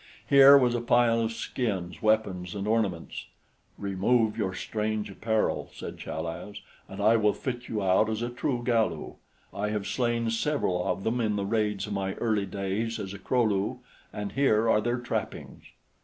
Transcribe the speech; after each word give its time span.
Here 0.27 0.57
was 0.57 0.73
a 0.73 0.81
pile 0.81 1.21
of 1.21 1.31
skins, 1.31 2.01
weapons, 2.01 2.55
and 2.55 2.67
ornaments. 2.67 3.27
"Remove 3.77 4.35
your 4.35 4.55
strange 4.55 5.11
apparel," 5.11 5.69
said 5.75 5.99
Chal 5.99 6.25
az, 6.27 6.59
"and 6.89 6.99
I 6.99 7.17
will 7.17 7.35
fit 7.35 7.67
you 7.69 7.83
out 7.83 8.09
as 8.09 8.23
a 8.23 8.29
true 8.31 8.63
Galu. 8.65 9.17
I 9.53 9.69
have 9.69 9.85
slain 9.85 10.31
several 10.31 10.83
of 10.87 11.03
them 11.03 11.21
in 11.21 11.35
the 11.35 11.45
raids 11.45 11.85
of 11.85 11.93
my 11.93 12.15
early 12.15 12.47
days 12.47 12.97
as 12.97 13.13
a 13.13 13.19
Kro 13.19 13.43
lu, 13.43 13.79
and 14.11 14.31
here 14.31 14.67
are 14.67 14.81
their 14.81 14.97
trappings." 14.97 15.65